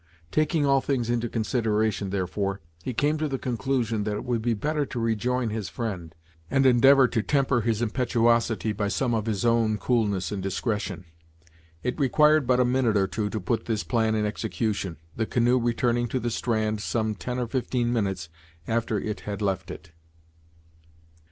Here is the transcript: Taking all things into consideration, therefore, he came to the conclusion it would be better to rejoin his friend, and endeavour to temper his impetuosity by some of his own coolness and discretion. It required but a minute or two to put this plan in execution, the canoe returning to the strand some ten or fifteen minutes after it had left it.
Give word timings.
Taking 0.31 0.65
all 0.65 0.81
things 0.81 1.11
into 1.11 1.29
consideration, 1.29 2.09
therefore, 2.09 2.59
he 2.81 2.91
came 2.91 3.19
to 3.19 3.27
the 3.27 3.37
conclusion 3.37 4.07
it 4.07 4.23
would 4.25 4.41
be 4.41 4.55
better 4.55 4.83
to 4.83 4.99
rejoin 4.99 5.51
his 5.51 5.69
friend, 5.69 6.15
and 6.49 6.65
endeavour 6.65 7.07
to 7.09 7.21
temper 7.21 7.61
his 7.61 7.83
impetuosity 7.83 8.71
by 8.73 8.87
some 8.87 9.13
of 9.13 9.27
his 9.27 9.45
own 9.45 9.77
coolness 9.77 10.31
and 10.31 10.41
discretion. 10.41 11.05
It 11.83 11.99
required 11.99 12.47
but 12.47 12.59
a 12.59 12.65
minute 12.65 12.97
or 12.97 13.05
two 13.05 13.29
to 13.29 13.39
put 13.39 13.65
this 13.65 13.83
plan 13.83 14.15
in 14.15 14.25
execution, 14.25 14.97
the 15.15 15.27
canoe 15.27 15.59
returning 15.59 16.07
to 16.07 16.19
the 16.19 16.31
strand 16.31 16.81
some 16.81 17.13
ten 17.13 17.37
or 17.37 17.45
fifteen 17.45 17.93
minutes 17.93 18.27
after 18.67 18.99
it 18.99 19.19
had 19.19 19.39
left 19.39 19.69
it. 19.69 19.91